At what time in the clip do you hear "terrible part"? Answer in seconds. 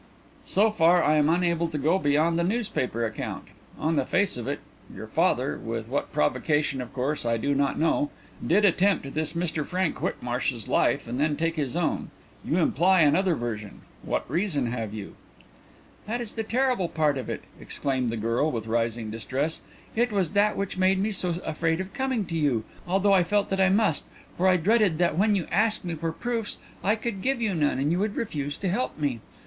16.41-17.15